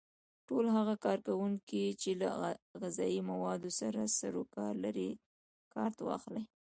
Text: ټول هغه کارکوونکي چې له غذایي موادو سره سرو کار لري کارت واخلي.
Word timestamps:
ټول 0.47 0.65
هغه 0.77 0.95
کارکوونکي 1.05 1.83
چې 2.01 2.11
له 2.21 2.27
غذایي 2.81 3.21
موادو 3.31 3.69
سره 3.79 4.01
سرو 4.17 4.43
کار 4.55 4.73
لري 4.83 5.09
کارت 5.73 5.97
واخلي. 6.03 6.43